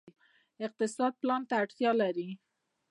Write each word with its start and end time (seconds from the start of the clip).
اقتصاد 0.65 1.13
پلان 1.21 1.41
ته 1.49 1.53
اړتیا 1.61 1.91
لري 2.01 2.29